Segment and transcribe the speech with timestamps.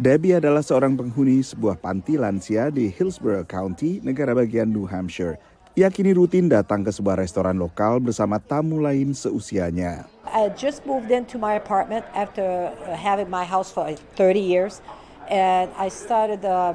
[0.00, 5.36] Debbie adalah seorang penghuni sebuah panti lansia di Hillsborough County, negara bagian New Hampshire.
[5.76, 10.08] Ia kini rutin datang ke sebuah restoran lokal bersama tamu lain seusianya.
[10.24, 13.84] I just moved into my apartment after having my house for
[14.16, 14.80] 30 years,
[15.28, 16.40] and I started.
[16.40, 16.72] Uh,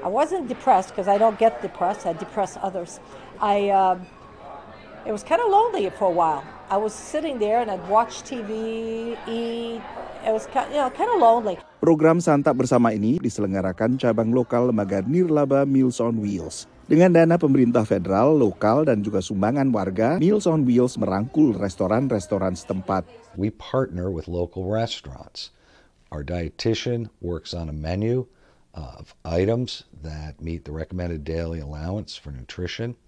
[0.00, 2.08] I wasn't depressed because I don't get depressed.
[2.08, 2.96] I depress others.
[3.44, 4.08] I um,
[5.04, 6.44] it was kind of lonely for a while.
[6.72, 9.84] I was sitting there and I'd watch TV, eat.
[10.20, 11.56] It was you know kind of lonely.
[11.80, 16.68] Program Santap Bersama ini diselenggarakan cabang lokal lembaga Nirlaba Meals on Wheels.
[16.84, 23.08] Dengan dana pemerintah federal, lokal, dan juga sumbangan warga, Meals on Wheels merangkul restoran-restoran setempat.
[23.38, 25.54] We partner with local restaurants.
[26.12, 28.28] Our dietitian works on a menu
[28.76, 32.98] of items that meet the recommended daily allowance for nutrition,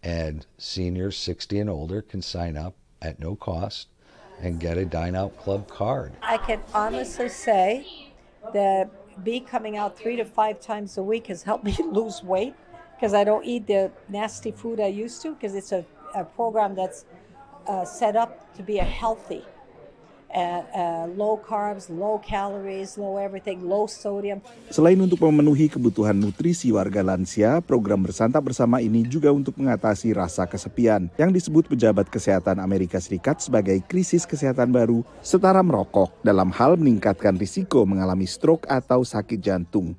[0.00, 3.92] and seniors 60 and older can sign up at no cost
[4.40, 6.12] and get a Dine Out Club card.
[6.22, 8.12] I can honestly say
[8.52, 8.90] that
[9.24, 12.54] me coming out three to five times a week has helped me lose weight
[12.96, 16.74] because I don't eat the nasty food I used to because it's a, a program
[16.74, 17.04] that's
[17.66, 19.44] uh, set up to be a healthy
[20.32, 24.42] uh, low carbs, low calories, low everything, low sodium.
[24.68, 30.44] Selain untuk memenuhi kebutuhan nutrisi warga lansia, program bersantap bersama ini juga untuk mengatasi rasa
[30.44, 36.74] kesepian yang disebut pejabat kesehatan Amerika Serikat sebagai krisis kesehatan baru setara merokok dalam hal
[36.76, 39.94] meningkatkan risiko mengalami stroke atau sakit jantung.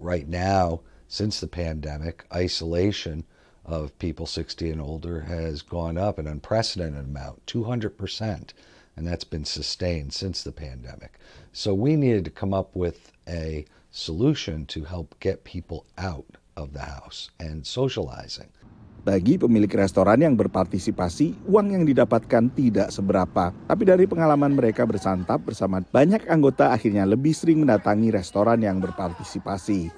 [0.00, 3.24] Right now, since the pandemic, isolation
[3.64, 8.52] of people 60 and older has gone up an unprecedented amount, 200 percent
[8.96, 11.18] and that's been sustained since the pandemic.
[11.52, 16.72] So we needed to come up with a solution to help get people out of
[16.72, 18.50] the house and socializing.
[19.00, 23.48] Bagi pemilik restoran yang berpartisipasi, uang yang didapatkan tidak seberapa.
[23.64, 29.88] Tapi dari pengalaman mereka bersantap bersama banyak anggota akhirnya lebih sering mendatangi restoran yang berpartisipasi.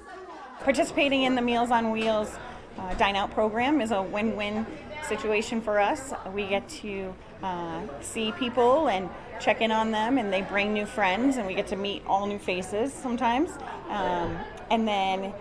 [0.63, 2.31] Participating in the Meals on Wheels
[2.79, 4.63] uh, Dine Out program is a win-win
[5.05, 6.13] situation for us.
[6.33, 9.09] We get to uh, see people and
[9.39, 12.25] check in on them, and they bring new friends, and we get to meet all
[12.25, 13.51] new faces sometimes.
[13.89, 14.39] Um,
[14.71, 15.33] and then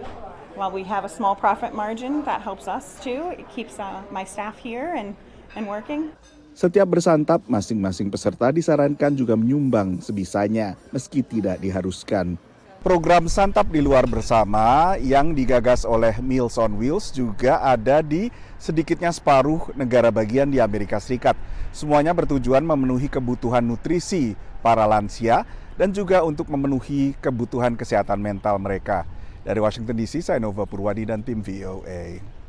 [0.54, 3.32] while we have a small profit margin, that helps us too.
[3.38, 5.16] It keeps uh, my staff here and,
[5.56, 6.12] and working.
[6.52, 12.36] Setiap bersantap, masing-masing peserta disarankan juga menyumbang sebisanya, meski tidak diharuskan.
[12.82, 18.26] Program Santap di Luar Bersama yang digagas oleh Meals on Wheels juga ada di
[18.59, 21.38] sedikitnya separuh negara bagian di Amerika Serikat.
[21.71, 24.34] Semuanya bertujuan memenuhi kebutuhan nutrisi
[24.66, 25.47] para lansia
[25.78, 29.06] dan juga untuk memenuhi kebutuhan kesehatan mental mereka.
[29.47, 32.41] Dari Washington DC, saya Nova Purwadi dan tim VOA.